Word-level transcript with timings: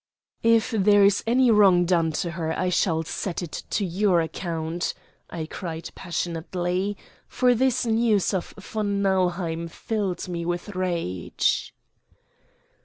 "If 0.41 0.71
there 0.71 1.03
is 1.03 1.23
any 1.27 1.51
wrong 1.51 1.85
done 1.85 2.11
to 2.25 2.31
her, 2.31 2.57
I 2.57 2.69
shall 2.69 3.03
set 3.03 3.43
it 3.43 3.51
to 3.69 3.85
your 3.85 4.19
account," 4.19 4.95
I 5.29 5.45
cried 5.45 5.91
passionately, 5.93 6.97
for 7.27 7.53
this 7.53 7.85
news 7.85 8.33
of 8.33 8.49
von 8.57 9.03
Nauheim 9.03 9.67
filled 9.67 10.27
me 10.27 10.43
with 10.43 10.69
rage. 10.69 11.75